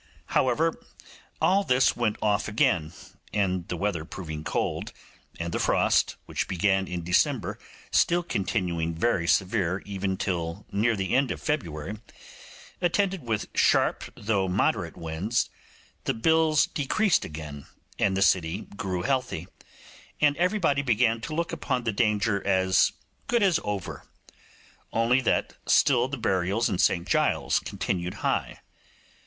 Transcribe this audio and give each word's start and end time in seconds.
However, 0.33 0.79
all 1.39 1.63
this 1.63 1.95
went 1.95 2.17
off 2.23 2.47
again, 2.47 2.91
and 3.31 3.67
the 3.67 3.77
weather 3.77 4.03
proving 4.03 4.43
cold, 4.43 4.93
and 5.39 5.53
the 5.53 5.59
frost, 5.59 6.15
which 6.25 6.47
began 6.47 6.87
in 6.87 7.03
December, 7.03 7.59
still 7.91 8.23
continuing 8.23 8.95
very 8.95 9.27
severe 9.27 9.83
even 9.85 10.17
till 10.17 10.65
near 10.71 10.95
the 10.95 11.15
end 11.15 11.29
of 11.29 11.39
February, 11.39 11.99
attended 12.81 13.21
with 13.27 13.47
sharp 13.53 14.05
though 14.15 14.47
moderate 14.47 14.97
winds, 14.97 15.51
the 16.05 16.15
bills 16.15 16.65
decreased 16.65 17.23
again, 17.23 17.67
and 17.99 18.17
the 18.17 18.23
city 18.23 18.61
grew 18.75 19.03
healthy, 19.03 19.47
and 20.19 20.35
everybody 20.37 20.81
began 20.81 21.21
to 21.21 21.35
look 21.35 21.51
upon 21.53 21.83
the 21.83 21.91
danger 21.93 22.43
as 22.43 22.91
good 23.27 23.43
as 23.43 23.59
over; 23.63 24.07
only 24.91 25.21
that 25.21 25.57
still 25.67 26.07
the 26.07 26.17
burials 26.17 26.69
in 26.69 26.79
St 26.79 27.07
Giles's 27.07 27.59
continued 27.59 28.15
high. 28.25 28.61